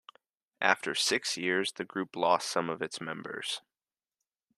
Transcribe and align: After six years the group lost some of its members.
After 0.61 0.95
six 0.95 1.37
years 1.37 1.73
the 1.73 1.85
group 1.85 2.15
lost 2.15 2.49
some 2.49 2.71
of 2.71 2.81
its 2.81 2.99
members. 2.99 3.61